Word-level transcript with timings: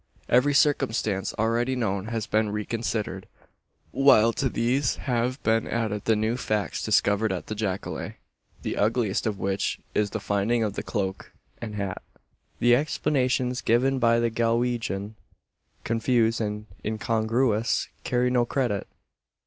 Every 0.27 0.55
circumstance 0.55 1.31
already 1.37 1.75
known 1.75 2.07
has 2.07 2.25
been 2.25 2.49
reconsidered; 2.49 3.27
while 3.91 4.33
to 4.33 4.49
these 4.49 4.95
have 4.95 5.37
been 5.43 5.67
added 5.67 6.05
the 6.05 6.15
new 6.15 6.37
facts 6.37 6.83
discovered 6.83 7.31
at 7.31 7.45
the 7.45 7.53
jacale 7.55 8.13
the 8.63 8.77
ugliest 8.77 9.27
of 9.27 9.37
which 9.37 9.79
is 9.93 10.09
the 10.09 10.19
finding 10.19 10.63
of 10.63 10.73
the 10.73 10.81
cloak 10.81 11.31
and 11.61 11.75
hat. 11.75 12.01
The 12.57 12.75
explanations 12.75 13.61
given 13.61 13.99
by 13.99 14.19
the 14.19 14.31
Galwegian, 14.31 15.13
confused 15.83 16.41
and 16.41 16.65
incongruous, 16.83 17.87
carry 18.03 18.31
no 18.31 18.43
credit. 18.43 18.87